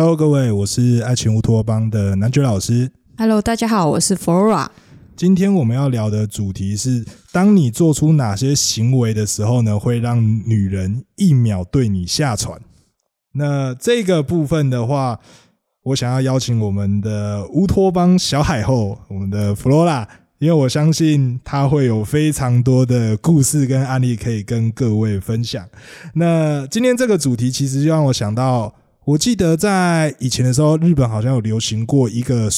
[0.00, 2.88] Hello，各位，我是爱情乌托邦的男爵老师。
[3.16, 4.68] Hello，大家好，我是 Flora。
[5.16, 12.60] 今天我们要聊的主题是：当你做出哪些行为的时候呢，会让女人一秒对你下船？
[13.32, 15.18] 那这个部分的话，
[15.82, 20.06] 我想要邀请我们的乌托邦小海后，我们的 Flora，
[20.38, 25.68] 因为我相信她会有非常多的故事跟案例可以跟各位分享。
[26.14, 28.72] 那今天这个主题其实就让我想到，
[29.08, 32.50] 我记得在以前的时候，日本好像有流行过一个。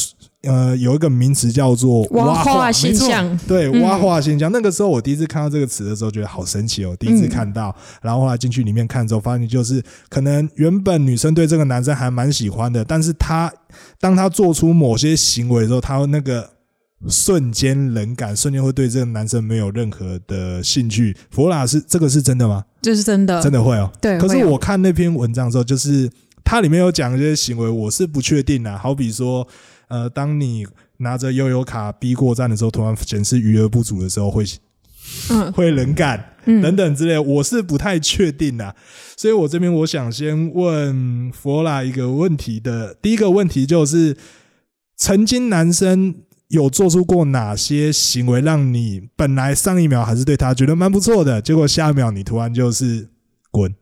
[0.43, 4.51] 呃，有一个名词叫做挖化化现象，对，嗯蛙化现象。
[4.51, 13.53] 那个时候我第一次看到这个词的时候，觉得好神奇哦，第一次看到，然后后来进去里面看之后，发现就是可能原本女生对这个男生还蛮喜欢的，但是他
[14.01, 16.49] 当他做出某些行为的时候，他那个
[17.07, 21.15] 瞬间冷感，瞬间会对这个男生没有任何的兴趣。
[21.31, 22.65] 佛拉是这个是真的吗？
[22.81, 23.93] 这是真的，真的会哦。
[24.01, 24.19] 对。
[24.19, 26.11] 可是我看那篇文章的时候，就是
[26.45, 28.77] 它里面有讲一些行为，我是不确定的。
[28.79, 29.47] 好比说，
[29.89, 30.67] 呃，当你
[30.99, 34.45] 拿着悠游卡逼过站的时候，突然显示余额不足的时候，会
[35.31, 38.75] 嗯 会冷感嗯等等之类，我是不太确定的。
[39.17, 44.17] 所以我这边我想先问佛拉一个问题的，第一个问题就是，
[44.97, 46.15] 曾经男生
[46.49, 53.09] 有做出过哪些行为，让你本来上一秒还是对他觉得蛮不错的，结果下一秒你突然就是
[53.51, 53.73] 滚？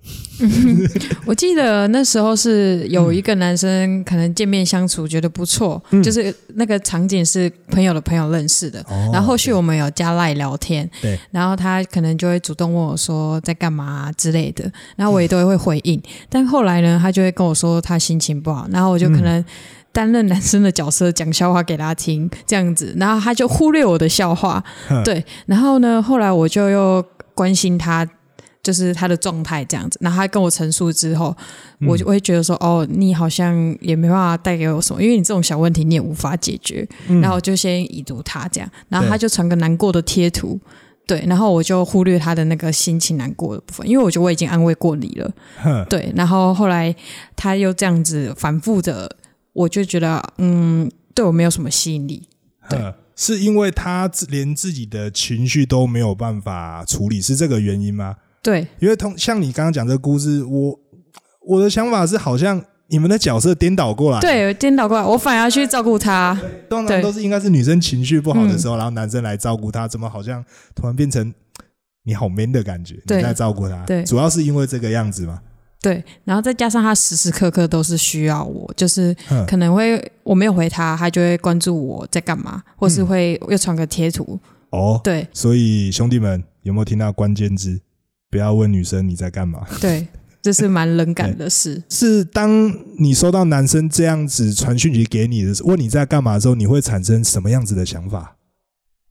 [1.27, 6.03] 我记得那时候是有一个男生，可能见面相处觉得不错，嗯。
[6.03, 19.45] 就是那个场景是朋友的朋友认识的，哦然后后续我们有加赖聊天，对，然后他可能就会主动问我说在干嘛、啊、之类的，然后我也都会回应，但后来呢，他就会跟我说他心情不好，然后我就可能。
[19.91, 24.63] 担任男生的角色，讲笑话给他听，这样子，然后他就忽略我的笑话，
[25.03, 28.07] 对，然后呢，后来我就又关心他，
[28.63, 29.99] 就是他的状态这样子。
[30.03, 31.37] 然后他跟我陈述之后，
[31.87, 36.87] 我就会觉得说，哦，你好像也没办法带给我什么，因为你这种小问题你也无法解决。
[37.09, 40.61] 嗯然后我就先已读他这样，然后他就传个难过的贴图。
[41.07, 45.33] 对，然后我就忽略他的那个心情难过的部分，因为我觉得我已经安慰过你了。
[45.63, 46.95] 哼对，然后后来
[47.35, 49.17] 他又这样子反复的，
[49.55, 52.29] 我就觉得，嗯，对我没有什么吸引力。
[52.69, 58.17] 对哼是因为他连自己的情绪都没有办法处理，是这个原因吗？
[58.43, 60.79] 对，因为同像你刚刚讲这个故事，我
[61.47, 66.41] 我的想法是，好像你们的角色颠倒过来，，对，颠倒过来，我反而要去照顾他。
[66.71, 70.45] 通常都是应该是女生情绪不好的时候，然后男生来照顾她，怎么好像
[70.75, 71.35] 突然变成
[72.05, 74.03] 你好 man 的感觉，你在照顾她，对。
[74.05, 75.41] 主要是因为这个样子嘛，
[75.83, 79.15] 对，然后再加上他时时刻刻都是需要我，就是
[79.47, 84.39] 可能会我没有回他，他就会关注我在干嘛，或是会又传个贴图。
[84.71, 85.27] 哦，对。
[85.33, 87.81] 所以兄弟们有没有听到关键字？
[88.31, 89.67] 不要问女生你在干嘛。
[89.81, 90.07] 对，
[90.43, 91.83] 这是蛮冷感的事。
[91.89, 98.37] 是当你收到男生这样子传讯息给你的时候，问你在干嘛的时候，你会产生什么样子的想法？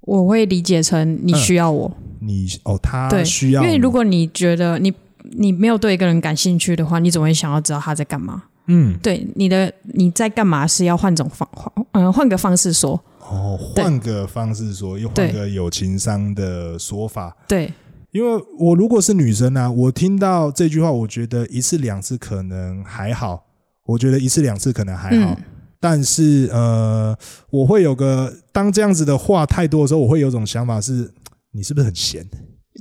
[0.01, 4.94] 我会理解成你需要我，你哦，他对需要，因为如果你觉得你
[5.38, 8.44] 你没有对一个人感兴趣的话，你总会想要知道他在干嘛。
[8.67, 13.01] 嗯对，你的你在干嘛是要换种方换嗯换个方式说。
[13.29, 17.35] 哦，对换个方式说，又换对个有情商的说法。
[17.45, 17.73] 对，
[18.17, 23.45] 因为我如果是女生啊，我听到这句话，我觉得一次两次可能还好，
[23.85, 25.33] 我觉得一次两次可能还好。
[25.33, 25.38] 嗯
[25.79, 27.16] 但是呃，
[27.51, 31.11] 我会有个当这样子的话太多的时候，我会有种想法是，
[31.51, 32.27] 你是不是很闲？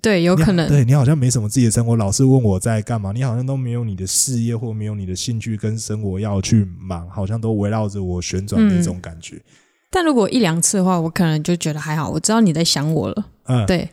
[0.03, 0.67] 对，有可能。
[0.67, 9.43] 对你好像没什么自己的生活，老是问我在干嘛，你好像都没有你的事业或没有你的兴趣跟生活要去忙，好像都围绕着我旋转的嗯那种感觉。
[9.91, 13.27] 但如果一两次的话，我可能就觉得还好，我知道你在想我了。
[13.45, 13.87] 嗯，对，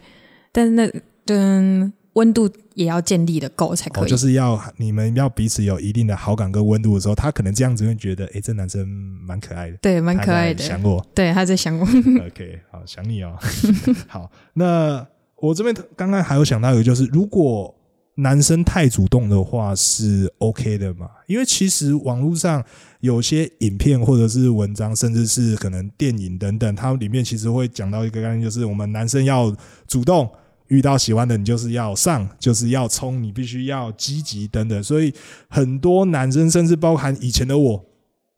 [0.54, 0.90] 但是那
[1.28, 4.10] 嗯温度也要建立的够才可哦，以。
[4.10, 10.64] 就是要你们要彼此有一定的好感跟温度的时候，他可能这样子会觉得，哎，这男生蛮可爱的，对，蛮可爱的。
[10.64, 11.84] 想我对，他在想我。
[12.28, 13.36] OK，好，想你哦。
[14.08, 15.04] 好，那
[15.38, 17.74] 我这边刚刚还有想到一个，就是如果
[18.18, 21.10] 男生太主动的话是 OK 的嘛？
[21.26, 22.64] 因为其实网络上
[23.00, 29.52] 有些影片或者是文章，甚至是可能电影等等，它里面其实会讲到一个概念，就是我们男生要
[29.88, 30.30] 主动。
[30.68, 34.84] 遇到喜欢的你就是要上，就是要冲，你必须要积极等等。
[34.84, 35.14] 所以
[35.48, 37.86] 很多男生，甚至包含以前的我，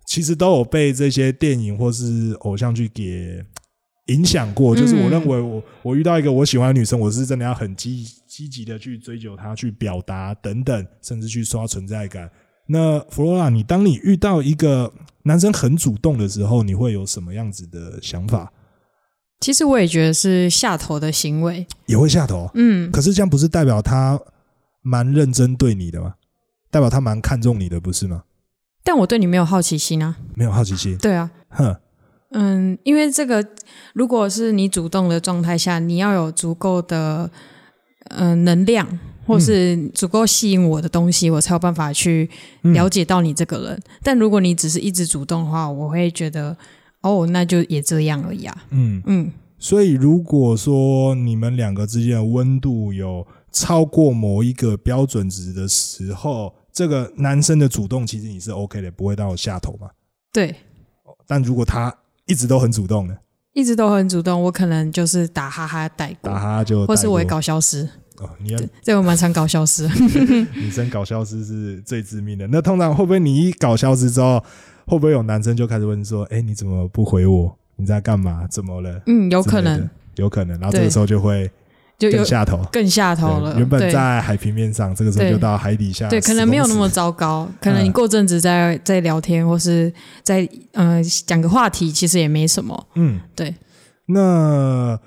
[0.06, 3.44] 其实都有被这些电影或是偶像剧给
[4.08, 4.76] 影响过。
[4.76, 12.30] 就是我认为我我遇到一个我喜欢的女生，我是真的要很积积极的去追求她，去表达等等，甚至去刷存在感。
[12.68, 14.92] 那弗罗拉，你当你遇到一个
[15.24, 18.52] 男生很主动的时候，你会有什么样子的想法？
[19.46, 21.68] 其实我也觉得是下头的行为。
[21.86, 24.20] 也会下头，嗯，可是这样不是代表他
[24.82, 26.16] 蛮认真对你的吗？
[26.72, 28.24] 代表他蛮看重你的，不是吗？
[28.84, 30.16] 但我对你没有好奇心啊。
[30.34, 31.76] 没有好奇心，对啊，哼，
[32.32, 33.48] 嗯，因为这个
[33.94, 37.30] 如果是你主动的状态下，你要有足够的
[38.06, 42.28] 呃能量，或是足够吸引我的东西，我才有办法去
[42.64, 43.80] 了解到你这个人。
[44.02, 46.58] 但如果你只是一直主动的话，我会觉得
[47.06, 48.66] 哦，那就也这样而已啊。
[48.72, 59.88] 嗯，嗯，所以如果说你们两个之间的温度有超过某一个标准值的时候，这个男生的主动其实你是 OK 的，不会到下头嘛。
[60.34, 60.56] 对，
[61.28, 63.16] 但如果他一直都很主动呢，
[63.54, 67.88] 一直都很主动，我可能就是打哈哈带过，打哈就或是我会带过搞消失。
[68.18, 69.88] 哦，你要对，这我蛮常搞消失。
[70.56, 72.48] 女生搞消失是最致命的。
[72.48, 74.42] 那通常会不会你一搞消失之后，
[74.86, 77.58] 会不会有男生就开始问说：“哎、你怎么不回我？
[77.78, 78.48] 你在干嘛？
[78.50, 80.60] 怎么了？”嗯，有可能，有可能。
[80.60, 81.50] 然后这个时候就会
[81.98, 82.62] 就有更下头。
[82.72, 83.56] 更下头了。
[83.58, 86.08] 原本在海平面上，这个时候就到海底下。
[86.08, 87.50] 对，可能没有那么糟糕。
[87.60, 89.92] 可能你过阵子再再聊天，或是
[90.24, 92.88] 再呃讲个话题，其实也没什么。
[92.96, 93.54] 嗯，对。
[94.08, 95.00] 那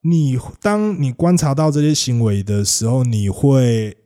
[0.00, 3.96] 你当你观察到这些行为的时候，你会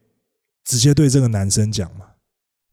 [0.65, 2.07] 直接对这个男生讲吗？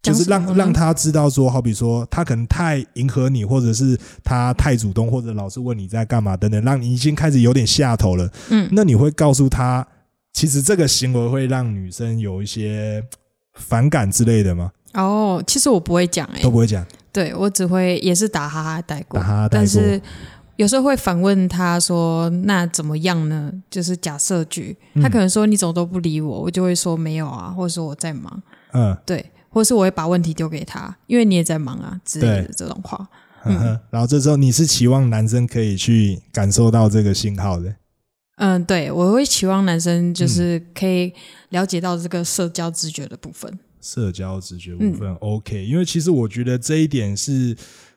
[0.07, 8.29] 就是让让他知道说，好比说他可能太迎合你，或者是他太主动，或者老是问你在干嘛等等，让你已经开始有点下头了。
[8.49, 9.87] 嗯，那你会告诉他，
[10.33, 13.03] 其实这个行为会让女生有一些
[13.53, 14.71] 反感之类的吗？
[14.93, 20.01] 哦，其实我不会讲哎、都不会讲，对我只会也是打哈哈带过，打哈哈带过但是
[20.55, 28.41] 有时候会反问他说：“那怎么样呢？”就是假设句，嗯他可能说：“你怎么都不理我？”我就会说：“没有啊，或者说我在忙。
[28.71, 33.07] 嗯”对，或是我会把问题丢给他，因为你也在忙啊之类的这种话。
[33.89, 37.73] 然后这时候你是期望男生可以去感受到这个信号的，
[38.37, 41.13] 嗯，对，我会期望男生嗯就是可以
[41.49, 43.57] 了解到这个社交直觉的部分。
[43.81, 44.93] 社交直觉部嗯。
[44.95, 47.55] 分、OK，因为其实我觉得这一点是，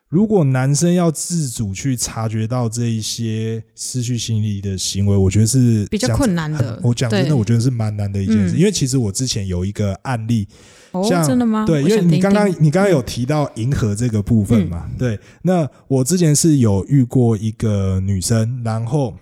[0.08, 8.58] 如果男生要自主去察觉到这一些失去心理的行为，我觉得是比较困难的我讲真的，我觉得是蛮难的一件事，嗯。
[8.58, 10.46] 因为其实我之前有一个案例，
[10.92, 11.64] 哦，像真的吗？
[11.64, 15.18] 对，因为你刚刚你刚刚有提到迎合这个部分嘛，对。
[15.42, 19.14] 那我之前是有遇过一个女生，然后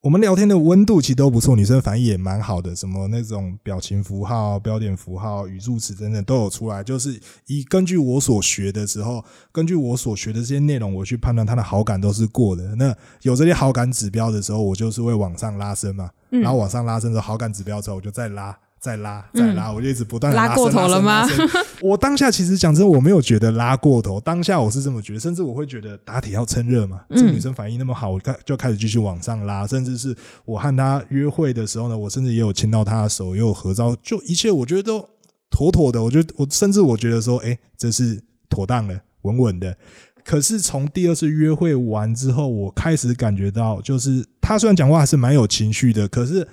[0.00, 12.74] 我们聊天的温度其实都不错，女生反应也蛮好的，什么那种表情符号、标点符号、语助词等等都有出来，就是以根据我所学的时候，根据我所学的这些内容，我去判断她的好感都是过的。
[12.74, 12.92] 那
[13.22, 18.58] 有这些好感指标的时候，我就是会往上拉升嘛，嗯然后往上拉升之后，好感指标之后，我就再拉。
[18.82, 21.24] 再拉，再拉，我就一直不断地拉过头了吗？
[21.80, 27.00] 我当下其实讲真，我没有觉得拉过头，当下我是这么觉得，甚至我会觉得打铁要趁热嘛。
[27.10, 30.12] 嗯这个女生反应那么好，我开就开始继续往上拉，甚至是
[30.44, 35.08] 我和她约会的时候呢，我甚至也有牵到她的手，也有合照，就一切我觉得都
[35.48, 36.02] 妥妥的。
[36.02, 39.76] 我觉得我甚至我觉得说，哎、这是妥当的，稳稳的。
[40.24, 46.46] 可是从第二次约会完之后，我开始感觉到，就是她虽然讲话还是蛮有情绪的，可是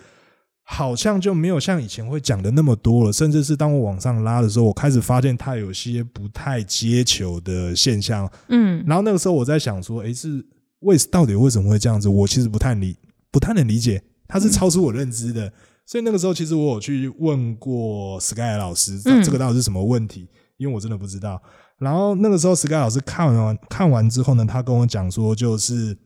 [0.71, 3.11] 好像就没有像以前会讲的那么多了。
[3.11, 8.31] 甚至是当我往上拉的时候，我开始发现他有些不太接球的现象。
[8.49, 10.45] 嗯然后那个时候我在想说，诶，是
[10.81, 12.07] 为到底为什么会这样子？
[12.07, 12.95] 我其实不太理，
[13.31, 15.51] 不太能理解，他是超出我认知的。
[15.87, 20.29] 所以那个时候，其实我有去问过 Sky 老师，嗯这个到底是什么问题？
[20.57, 21.41] 因为我真的不知道。
[21.79, 25.97] 然后那个时候，Sky 老师看完看完之后呢，他跟我讲说，就是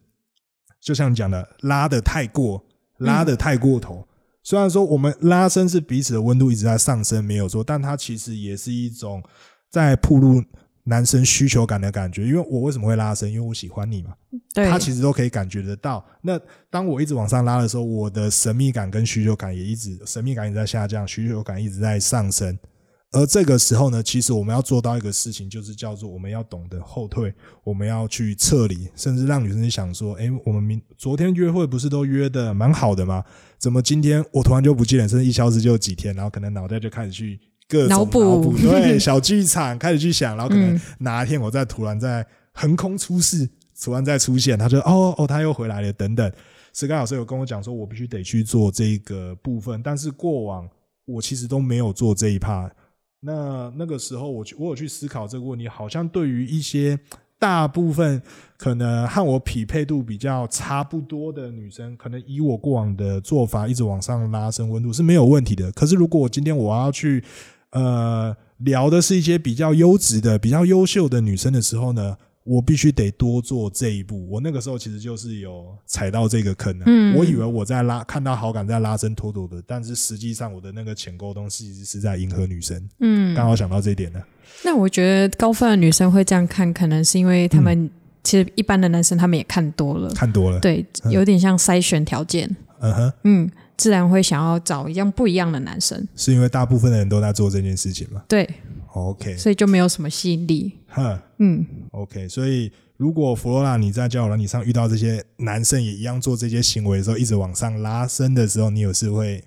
[0.80, 2.64] 就像你讲的，拉的太过，
[3.00, 4.08] 拉的太过头。
[4.44, 9.24] 虽然说我们拉伸是彼此的温度一直在上升，没有错，但它其实也是一种
[9.72, 10.44] 在铺露
[10.84, 12.28] 男生需求感的感觉。
[12.28, 13.32] 因为我为什么会拉伸？
[13.32, 14.14] 因为我喜欢你嘛，
[14.54, 16.06] 对，他其实都可以感觉得到。
[16.22, 16.38] 那
[16.70, 22.60] 当我一直往上拉的时候，我的神秘感跟需求感也一直神秘感一直在下降，需求感一直在上升。
[23.14, 33.24] 而这个时候呢，其实我们要做到一个事情，就是叫做我们要懂得后退，我们要去撤离，甚至让女生想说：“哎，我们明昨天约会不是都约的蛮好的吗？
[33.60, 35.08] 怎么今天我突然就不见了？
[35.08, 37.40] 甚至一消失就几天，然后可能脑袋就开始去
[37.70, 43.48] 各种脑补脑补，对 小剧场开始去想，然后可能嗯哪一天我再突然在横空出世，
[43.80, 46.32] 突然再出现，他就哦哦，他又回来了，等等。
[46.74, 50.68] 石刚老师有跟我讲说，我必须得去做这个部分，但是过往
[51.06, 52.68] 我其实都没有做这一趴。
[53.26, 57.00] 那那个时候我去，我有去思考这个问题，好像对于一些
[57.40, 58.22] 大部分
[58.58, 65.72] 可能和我匹配度比较差不多的女生，可能以我过往的做法一直往上拉升温度是没有问题的。
[65.72, 67.24] 可是如果我今天我要去
[67.72, 74.28] 呃聊的是一些比较优质的、比较优秀的女生的时候呢，我必须得多做这一步。
[74.30, 76.84] 我那个时候其实就是有踩到这个坑了。
[76.88, 82.90] 嗯我以为我在拉看到好感在拉伸妥妥的，但是实际上我的那个潜沟通其实是在迎合女生。
[83.00, 84.26] 嗯，刚好想到这一点了。
[84.64, 87.90] 那我觉得高分的女生会这样看，可能是因为他们、
[88.24, 98.48] 其实一般的男生他们也看多了，看多了，对，有点像筛选条件，嗯哼，嗯，自然会想要找一样不一样的男生，是因为大部分的人都在做这件事情吗对
[98.94, 109.44] ，？OK，所以就没有什么吸引力，哼嗯，，OK，所以如果弗罗拉你在交友软体上遇到这些男生也一样做这些行为的时候，一直往上拉伸的时候，你有时会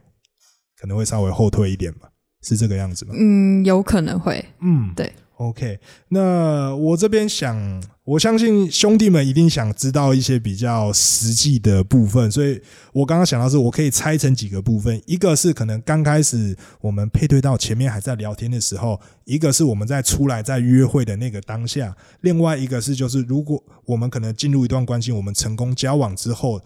[0.78, 2.08] 可能会稍微后退一点吧？
[2.42, 3.14] 是这个样子吗？
[3.18, 5.12] 嗯，有可能会，嗯，对。
[5.38, 5.78] OK，
[6.08, 12.58] 那我这边想，我相信兄弟们一定想知道一些比较实际的部分，所以
[12.94, 26.62] 我刚刚想到是，我可以拆成几个部分，一个是可能刚开始我们配对到前面还在聊天的时候，一个是我们在出来在约会的那个当下，另外一个是就是如果我们可能进入一段关系，我们成功交往之后，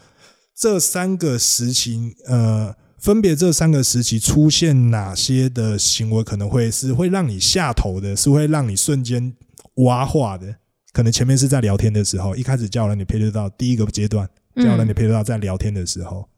[0.56, 2.72] 这三个实情，呃。
[3.00, 9.34] 分别这三个时期出现哪些的行为可能会是会让你下头的，是会让你瞬间
[9.76, 10.56] 挖化的？
[10.92, 16.28] 可能前面是在聊天的时候，一开始叫人你配对到第一个阶段，叫人你配对到在聊天的时候，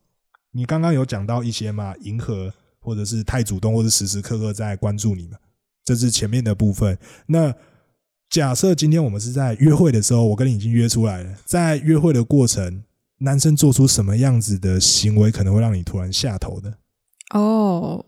[0.52, 5.38] 你刚刚有讲到一些嘛，迎合或者是太主动，或者时时刻刻在关注你嘛，
[5.85, 6.97] 这是前面的部分。
[7.26, 7.52] 那
[8.31, 12.85] 假设今天我们是在约会的时候，我跟你已经约出来了，在约会的过程。
[13.23, 16.73] 男生做出什么样子的行为可能会让你突然下头的？
[17.35, 18.05] 哦，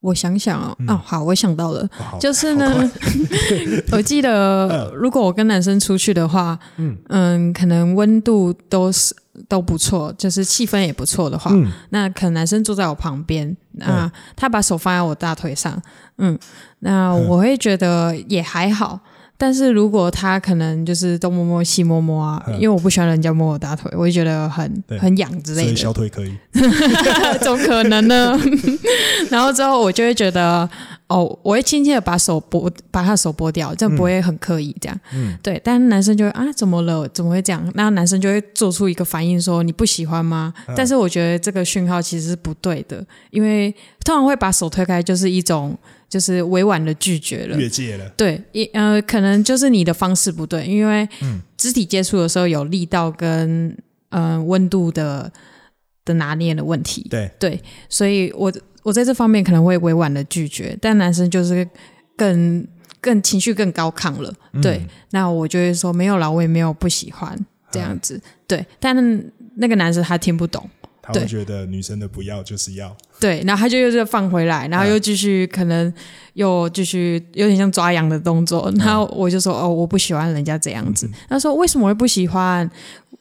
[0.00, 0.88] 我想想哦，嗯。
[0.88, 2.90] 哦，好，我想到了，哦就是呢，
[3.92, 6.96] 我记得如果我跟男生出去的话，嗯。
[7.08, 9.14] 嗯，可能温度都是
[9.48, 11.70] 都不错，就是气氛也不错的话，嗯。
[11.90, 15.80] 那可能男生坐在我旁边，那他把手放在我大腿上，
[16.18, 16.38] 嗯，
[16.80, 19.00] 那我会觉得也还好。
[19.42, 24.70] 但是如果他可能就是东摸摸西摸摸啊，嗯因为我不喜欢人家摸我大腿，我就觉得很
[25.00, 25.76] 很痒之所以类的。
[25.78, 26.32] 小腿可以，
[27.40, 28.38] 怎么可能呢？
[29.30, 30.68] 然后之后我就会觉得，
[31.10, 35.00] 哦，我会轻轻的把手拨，把他的手拨掉，这样不会很刻意这样。
[35.12, 37.08] 嗯对，但男生就会啊，怎么了？
[37.08, 37.68] 怎么会这样？
[37.74, 40.54] 那男生就会做出一个反应说你不喜欢吗？
[40.68, 43.72] 嗯但是我觉得这个讯号其实是不对的，因为
[44.04, 45.76] 通常会把手推开，就是一种
[46.08, 47.58] 就是委婉的拒绝了。
[47.58, 48.08] 越界了。
[48.16, 53.66] 对，一呃，可能就是你的方式不对，因为嗯肢体接触的时候有力道跟
[54.10, 55.32] 嗯、呃温度的
[56.04, 57.06] 的拿捏的问题。
[57.10, 61.68] 对，对，所以我我在这方面可能会委婉的拒绝，但男生就是
[62.16, 62.66] 更
[63.00, 64.32] 更情绪更高亢了。
[64.62, 67.38] 对，嗯那我就会说没有啦，我也没有不喜欢
[67.70, 68.20] 这样子。
[68.46, 68.94] 对，但
[69.56, 70.68] 那个男生他听不懂。
[71.02, 75.92] 他会觉得女生的不要就是要，对，然后他就又再放回来，然后又继续可能
[76.32, 81.08] 又继续有点像抓痒的动作，然后我就说哦，我不喜欢人家这样子。
[81.28, 82.68] 他说为什么会不喜欢？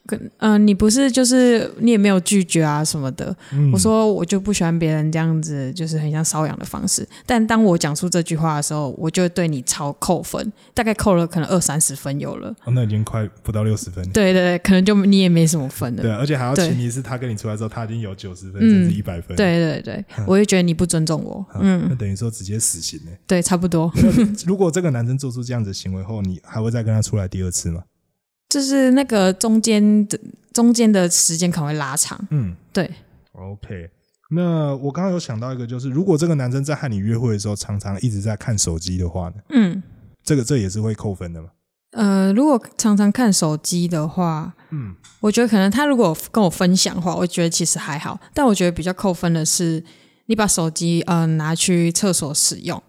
[0.05, 3.35] 跟嗯、呃你不是就是你也没有拒绝啊什么的。
[3.53, 7.07] 嗯我说我就不喜欢别人这样子，就是很像瘙痒的方式。
[7.27, 12.49] 但当我讲出这句话的时候，我就会对你超扣分，大概扣了可能二三十分有了。
[12.63, 14.03] 哦，那已经快不到六十分。
[14.09, 16.01] 对对对，可能就你也没什么分了。
[16.01, 19.88] 对，而且还要对前提是他跟你出来之后，他已经有九十分嗯甚至一百分。，对对对，
[20.25, 21.45] 我会觉得你不尊重我。
[21.55, 23.11] 嗯，那嗯，等于说直接死刑呢。
[23.27, 23.91] 对，差不多。
[24.45, 27.83] 如果这个男生做出这样子的行为后，你还会再跟他出来第二次吗？
[28.49, 30.19] 就是那个中间的
[30.53, 32.19] 中间的时间可能会拉长。
[32.31, 32.89] 嗯对
[33.33, 33.89] ，，OK。
[34.31, 39.81] 那我刚刚有想到一个，就是如果这个男生在和你约会的时候，常常一直在看手机的话呢，嗯，
[40.23, 41.49] 这个这也是会扣分的嘛？
[41.91, 48.19] 呃，如果常常看手机的话，嗯，我觉得可能他如果跟我分享的话，我觉得其实还好。
[48.33, 49.83] 但我觉得比较扣分的是，
[50.27, 52.81] 你把手机呃拿去厕所使用，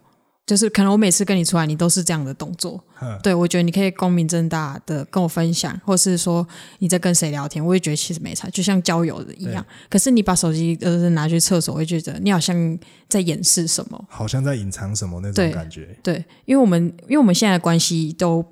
[0.45, 2.83] 就是可能我每次跟你出来，你都是这样的动作。
[2.93, 9.65] 哼对我觉得你可以光明正大的跟我分享，或是说你在跟谁聊天，我也觉得其实没差，就像交友的一样。
[9.89, 12.77] 可是你把手机呃拿去厕所，我会觉得你好像
[13.09, 14.05] 在掩饰什么。
[14.07, 15.97] 好像在隐藏什么那种感觉。
[16.03, 18.45] 对，因为我们因为我们现在的关系都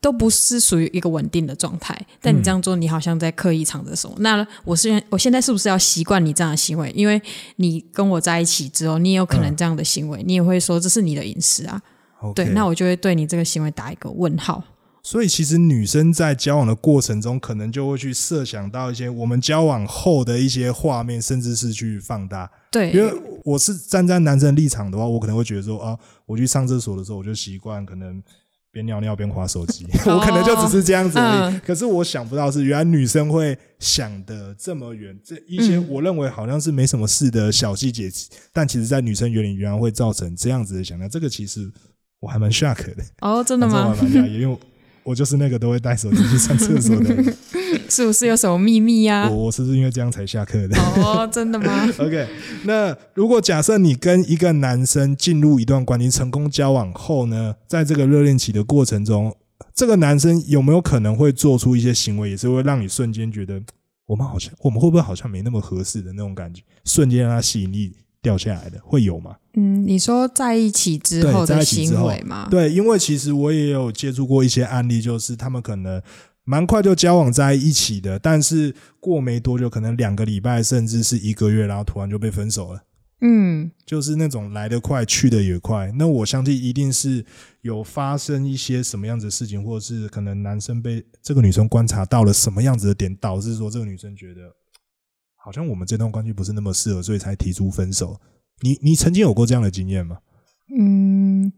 [0.00, 4.14] 都不是属于一个稳定的状态，但你这样做，你好像在刻意藏着什么。
[4.20, 6.90] 那我是我现在是不是要习惯你这样的行为？
[6.94, 7.20] 因为
[7.56, 11.80] 你跟我在一起之后，你也有可能这样的行为，你也会说这是你的隐私啊。
[12.34, 14.62] 对，那我就会对你这个行为打一个问号。
[15.02, 22.50] 所以其实女生在交往的过程中，可能就会去设想到一些我们交往后的一些画面，甚至是去放大。
[22.72, 28.20] 对，因为我是站在男生的立场的话，我可能会觉得说啊，我去上厕所的时候，我就习惯可能
[28.76, 31.54] 边尿尿边划手机， 我可能就只是这样子而已。
[31.54, 38.10] 嗯可是我想不到是原来女生会想的这么远，这一些嗯我认为好像是没什么事的小细节，
[38.52, 41.70] 但其实在女生眼里原来会造成这样子的想象，这个其实
[42.20, 43.02] 我还蛮 shock 的。
[43.22, 44.20] 哦，真的吗反正我？
[44.20, 44.58] 还蛮讶异，因为
[45.02, 47.24] 我就是那个都会带手机去上厕所的人。
[47.88, 51.88] 是不是有什么秘密呀、我我是不是因为这样才下课的哦，真的吗？？
[51.98, 52.26] OK，
[52.64, 59.34] 那如果假设你跟一个男生进入一段关系，成功交往后呢，在这个热恋期的过程中，
[59.74, 63.60] 这个男生有没有可能会做出一些行为，也是会让你瞬间觉得
[64.06, 67.92] 我们好像我们会不会好像没那么合适的那种感觉，瞬间让他吸引力
[68.22, 69.36] 掉下来的，会有吗？
[69.54, 72.46] 嗯，你说在一起之对后的行为吗？
[72.50, 76.00] 对，因为其实我也有接触过一些案例，就是他们可能
[76.46, 82.82] 蛮快就交往在一起的，但是过没多久，可能两个礼拜甚至是一个月，然后突然就被分手了。
[83.20, 85.90] 嗯，就是那种来得快，去得也快。
[85.98, 87.24] 那我相信一定是
[87.62, 94.42] 有发生一些什么样子的事情，或者是可能男生被这个女生观察到了什么样子的点，导致说这个女生觉得
[95.34, 98.20] 好像我们这段关系不是那么适合，所以才提出分手。
[98.60, 100.18] 你你曾经有过这样的经验吗？
[100.78, 101.50] 嗯，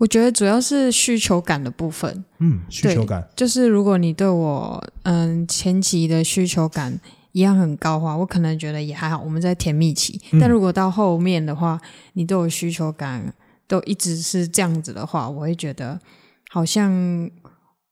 [0.00, 6.98] 我觉得主要是需求感的部分，嗯，需求感，就是如果你对我嗯前期的需求感
[7.32, 10.18] 一样很高的话，我可能觉得也还好，我们在甜蜜期。
[10.32, 11.78] 嗯但如果到后面的话，
[12.14, 13.30] 你对我需求感
[13.68, 16.00] 都一直是这样子的话，我会觉得
[16.48, 16.90] 好像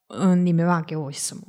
[0.09, 1.43] 嗯你没办法给我什么。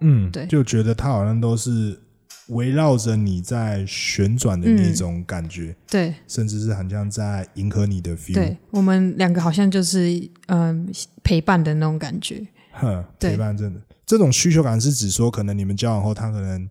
[0.00, 2.00] 嗯，对就觉得他好像都是
[2.48, 8.34] 围绕着你在旋转的那嗯种感觉，对甚至是很像在迎合你的 feel。
[8.34, 10.88] 对，我们两个好像就是嗯
[11.22, 12.46] 陪伴的那种感觉。
[12.72, 16.68] 哼，陪伴真的这种需求感是指说，可能你们交往后，他可能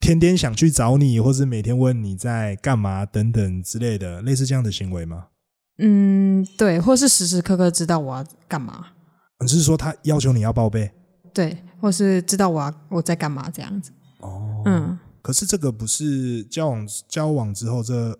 [0.00, 5.26] 天天想去找你，或是每天问你在干嘛等等之类的，类似这样的行为吗？
[5.78, 8.86] 嗯，对，或是时时刻刻知道我要干嘛，
[9.40, 10.90] 你是说他要求你要报备？
[11.34, 13.92] 对，或是知道我要我在干嘛这样子。
[14.20, 14.95] 哦，嗯，
[15.26, 18.16] 可是这个不是交往交往之后这，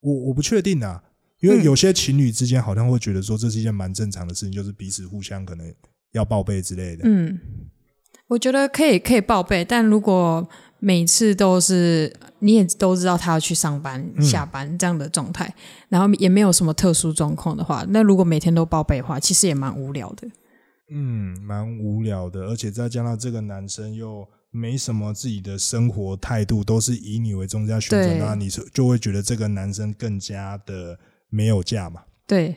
[0.00, 1.02] 我我不确定啊，
[1.40, 1.62] 因为嗯。
[1.62, 5.74] 有些情侣之间好像会觉得说这是一件蛮正常的事情，就是彼此互相可能
[6.12, 7.02] 要报备之类的。
[7.04, 7.38] 嗯，
[8.28, 14.22] 我觉得可以可以报备，但如果每次都是你也都知道他要去上班、嗯。
[14.22, 15.54] 下班这样的状态，
[15.90, 20.26] 然后也没有什么特殊状况的话，那如果每天都报备的话，其实也蛮无聊的。
[20.90, 32.02] 嗯，蛮无聊的，而且再加上这个男生又没什么自己的生活态度，都是以你为中心那你就就会觉得这个男生更加的没有价嘛。
[32.26, 32.56] 对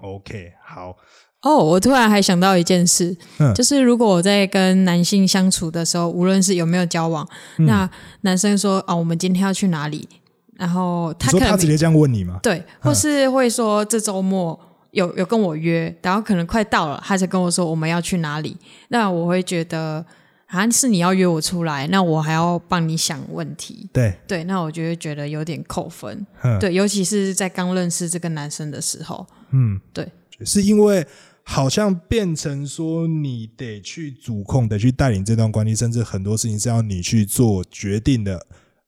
[0.00, 0.96] ，OK，好，
[1.42, 3.52] 哦，我突然还想到一件事，嗯。
[3.54, 7.26] 就是如果我在跟男性相处的时候，无论是有没有交往，
[7.58, 7.66] 嗯。
[7.66, 7.90] 那
[8.22, 10.08] 男生说哦，我们今天要去哪里，
[10.56, 12.38] 然后他可能他直接这样问你吗？
[12.42, 14.58] 对，或是会说这周末
[14.90, 18.56] 有有跟我约，然后可能快到了，他才跟我说我们要去哪里，
[18.88, 20.04] 那我会觉得
[20.50, 30.10] 好像是你要约我出来，那我还要帮你想问题，对，对，那我就会觉得有点扣分，嗯，对，尤其是在刚认识这个男生的时候，嗯，对，
[30.44, 31.06] 是因为
[31.44, 38.44] 好像变成说你得去主控，得去带领这段关系，甚至很多事情是要你去做决定的。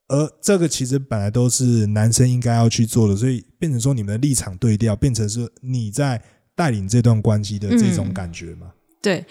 [0.09, 6.21] 而这个其实本来都是男生应该要去做的，所以变成说你们的立场对调，变成是你在
[6.55, 8.13] 带领这段关系的这种嗯。
[8.13, 8.73] 感觉嘛？
[9.01, 9.25] 对，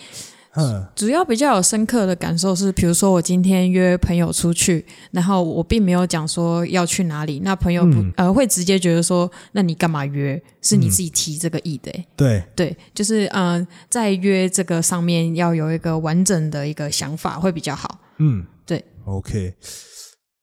[0.56, 10.42] 嗯主要比较有深刻的感受是，比如说我今天约朋友出去，然后我并没有讲说要去哪里，那朋友不、嗯呃会直接觉得说，那你干嘛约？
[10.62, 18.00] 是你自己提这个意的、欸对，对，就是嗯、呃在约这个上面要有一个完整的一个想法会比较好。
[18.18, 19.54] 嗯，对，OK。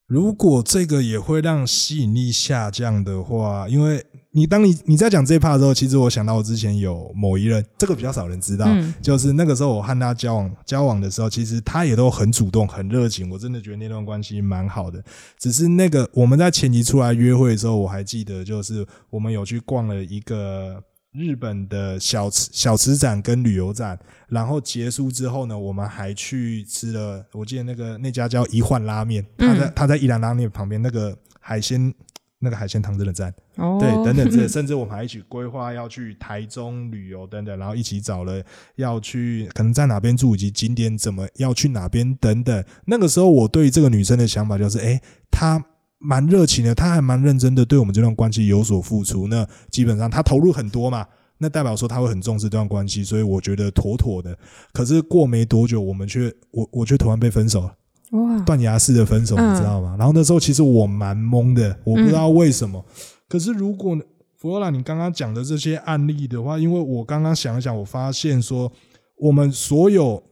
[0.09, 15.05] 如果这个也会让吸引力下降的话，因为你当你你在讲这一 part 的时候，其实我想到我之前有某一任，这个比较少人知道，嗯就是那个时候我和他交往交往的时候，其实他也都很主动、很热情，我真的觉得那段关系蛮好的。
[15.39, 31.95] 只是那个我们在前期出来约会的时候，我还记得，就是我们有去逛了一个日本的小吃小吃展跟旅游展，然后结束之后呢，我们还去吃了，我记得那个那家叫一换拉面，他在、嗯他在一兰拉面旁边那个海鲜。
[32.41, 38.41] 那个海鲜汤真的赞，哦，对，等等这，甚至我们还一起规划要去台中旅游等等，然后一起找了
[38.77, 42.65] 要去可能在哪边住，以及景点怎么要去哪边等等。
[42.85, 45.01] 那个时候我对这个女生的想法就是，诶，
[45.33, 45.61] 她
[45.99, 49.27] 蛮热情的，他还蛮认真的对我们这段关系有所付出。
[49.29, 51.07] 那基本上他投入很多嘛，
[51.39, 54.37] 那代表说他会很重视这段关系，所以我觉得妥妥的。
[54.73, 57.75] 可是过没多久，我们却我我却突然被分手了。
[58.13, 59.97] 哇，断崖式的分手，嗯你知道吗？
[59.99, 62.85] 然后那时候其实我蛮懵的，我不知道为什么。
[63.29, 63.99] 可是如果
[64.39, 68.73] 弗罗拉你刚刚讲的这些案例的话，因为我刚刚想一想，我发现说
[69.17, 70.23] 我们所有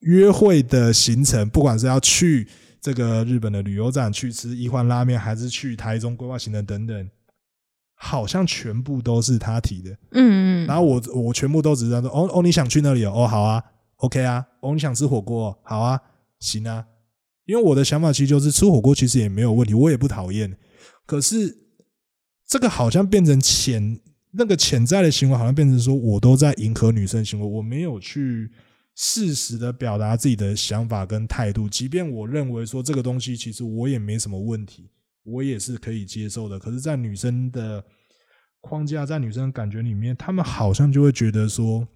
[0.00, 2.48] 约会的行程，不管是要去
[2.86, 7.10] 这个日本的旅游展去吃一换拉面，还是去台中规划行程等等，
[7.96, 13.60] 好像全部都是他提的，嗯嗯然后我我全部都只是说，哦哦，你想去那里哦，哦好啊
[13.96, 16.00] ，OK 啊，哦你想吃火锅哦，好啊，
[16.38, 16.86] 行啊，
[17.46, 20.56] 因为我的想法其实就是吃火锅其实也没有问题，我也不讨厌，
[21.06, 21.58] 可是
[22.46, 23.98] 这个好像变成潜
[24.30, 28.52] 那个潜在的行为，好像变成说我都在迎合女生行为，我没有去
[28.96, 34.90] 适时的表达自己的想法跟态度，即便我认为说这个东西其实我也没什么问题，
[35.22, 37.84] 我也是可以接受的，可是，在女生的
[38.60, 41.86] 框架，在女生的感觉里面，他们好像就会觉得说。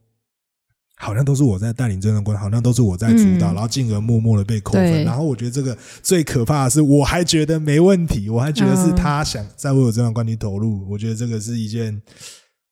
[1.03, 5.03] 好像都是我在带领这段关系，好像都是我在主导，嗯然后进而默默的被扣分。
[5.03, 10.87] 然后我觉得这个最可怕的是，我还觉得没问题，我还觉得是嗯他想在为我这段关系投入。
[10.91, 12.03] 我觉得这个是一件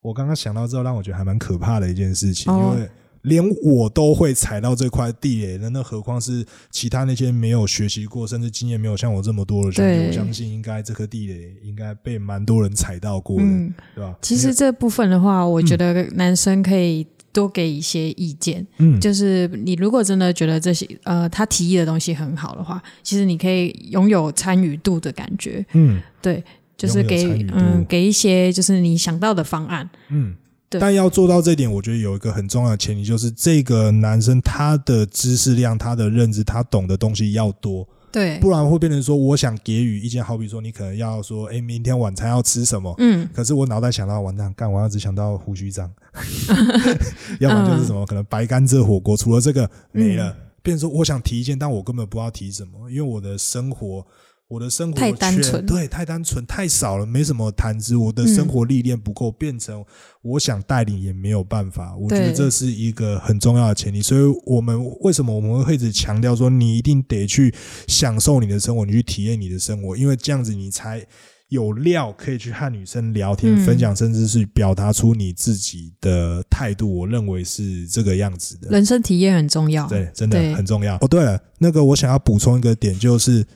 [0.03, 2.91] 我刚刚想到之后，让我觉得还蛮可怕的一件事情，哦因为
[3.29, 14.17] 连我都会踩到这块地雷的，那何况是其他那些没有学习过，甚至经验没有像我这么多的兄弟，我相信应该这颗地雷应该被蛮多人踩到过的，嗯，对吧？
[14.23, 18.67] 其实这部分的话，我觉得男生可以多给一些意见。
[18.79, 26.01] 嗯，就是你如果真的觉得这些呃他提议的东西很好的话，其实你可以拥有参与度的感觉，嗯。
[26.21, 26.43] 对，
[26.77, 30.35] 就是给嗯给一些就是你想到的方案，嗯。
[30.69, 30.81] 对。
[30.81, 42.95] 但要做到这一点，我觉得有一个很重要的前提，就是这个男生他的知识量、他的认知、他懂的东西要多，对，不然会变成说，我想给予意见，好比说你可能要说，哎，明天晚餐要吃什么？
[42.99, 43.29] 嗯。
[43.33, 45.91] 可是我脑袋想到完蛋，干，我要只想到胡须章，
[47.41, 54.07] 要不然就是什么 可能白甘蔗火锅，除了这个没了，变成说我想提意见，但我根本不知道提什么，因为我的生活。
[54.49, 57.95] 我的生活太单圈纯对，太单纯，太少了，没什么谈资。
[57.97, 59.85] 我的生活历练不够，变成
[60.23, 61.95] 我想带领也没有办法。
[61.95, 64.01] 我觉得这是一个很重要的前提。
[64.01, 67.55] 所以，我们为什么我们会一直强调说，你一定得去
[67.87, 71.07] 享受你的生活，你去体验你的生活，因为这样子你才
[71.49, 77.01] 有料可以去和女生聊天、嗯分享，甚至是表达出你自己的态度。
[77.01, 78.71] 我认为是这个样子的。
[78.71, 80.97] 人生体验很重要，对，真的很重要。
[81.03, 83.47] 哦，对了，那个我想要补充一个点，就是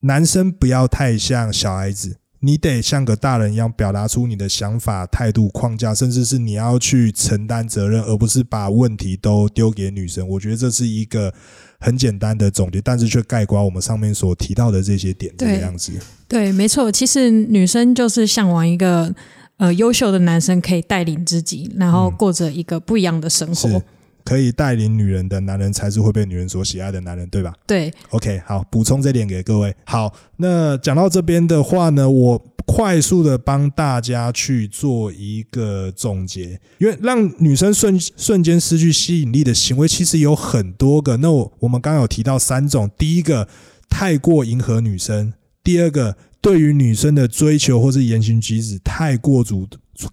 [0.00, 10.26] 男生不要太像小孩子，你得像个大人一样表达出你的想法、态度、框架，甚至是你要去承担责任，而不是把问题都丢给女生。
[10.26, 11.32] 我觉得这是一个
[11.78, 15.92] 很简单的总结，但是却概括我们上面所提到的这些点，这个对样子。
[16.26, 16.90] 对，没错。
[16.90, 19.14] 其实女生就是向往一个
[19.58, 23.68] 呃优秀的男生，可以带领自己，然后嗯过着一个不一样的生活。
[23.68, 23.82] 是
[24.24, 27.52] 可以带领女人的男人，才是会被女人所喜爱的男人，对吧？
[27.66, 29.74] 对，OK，好，补充这点给各位。
[29.84, 41.16] 好，那讲到这边的话呢，我快速的帮大家去做一个总结，因为让女生瞬瞬间失去吸引力的行为，其实有很多个。
[41.16, 43.48] 那我我们刚刚有提到三种，第一个
[43.88, 45.32] 太过迎合女生，
[45.64, 49.66] 第二个对于女生的追求或是言行举止太过主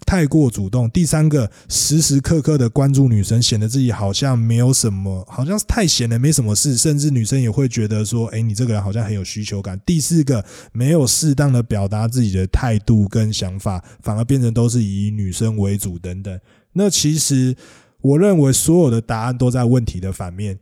[0.06, 9.80] 太过主动，第三个时时刻刻的关注女生，显得自己好像没有什么，好像是太闲了，没什么事，甚至女生也会觉得说，哎，你这个人好像很有需求感。
[9.86, 16.40] 第四个，没有适当的表达自己的态度跟想法，反而变成都是以女生为主等等。
[16.72, 17.56] 那其实
[18.00, 20.58] 我认为所有的答案都在问题的反面。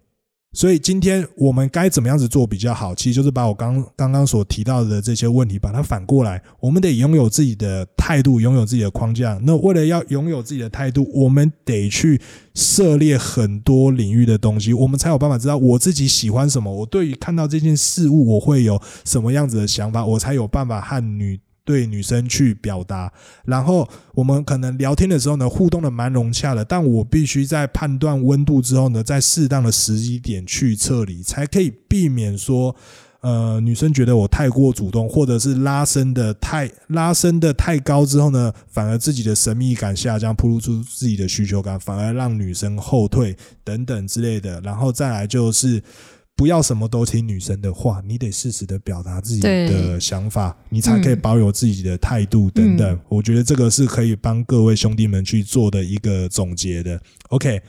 [0.52, 2.94] 所以今天我们该怎么样子做比较好？
[2.94, 9.38] 其实就是把我刚刚刚所提到的这些问题，把它反过来，我们得拥有自己的态度，拥有自己的框架。
[9.42, 12.18] 那为了要拥有自己的态度，我们得去
[12.54, 16.72] 涉猎很多领域的东西，我们才有办法知道我自己喜欢什么。
[16.72, 21.38] 我对于看到这件事物，我会有什么样子的想法，我才有办法和女。
[21.66, 23.12] 对女生去表达，
[23.44, 32.74] 然后我们可能聊天的时候呢，互动的蛮融洽的，但我必须在判断温度之后呢，在适当的时机点去撤离，才可以避免说，
[33.20, 45.82] 呃，女生觉得我太过主动，或者是拉伸的太拉伸的太高之后呢，反而自己的神秘感下降，暴露出自己的需求感，反而让女生后退等等之类的，然后再来就是。
[46.36, 52.92] 不要什么都听女生的话，你得适时的表达自己的想法，你才可以嗯保有自己的态度等等。
[52.92, 57.00] 嗯我觉得这个是可以帮各位兄弟们去做的一个总结的。
[57.30, 57.60] OK，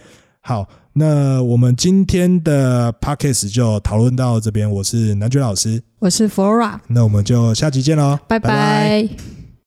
[0.42, 4.70] 好，那我们今天的 Podcast 就讨论到这边。
[4.70, 9.08] 我是南爵老师，我是 Flora，那我们就下期见喽，拜拜